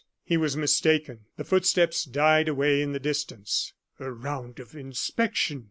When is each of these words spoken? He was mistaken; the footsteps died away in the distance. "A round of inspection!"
He 0.23 0.35
was 0.35 0.57
mistaken; 0.57 1.25
the 1.37 1.43
footsteps 1.43 2.05
died 2.05 2.47
away 2.47 2.81
in 2.81 2.91
the 2.91 2.99
distance. 2.99 3.73
"A 3.99 4.11
round 4.11 4.57
of 4.57 4.75
inspection!" 4.75 5.59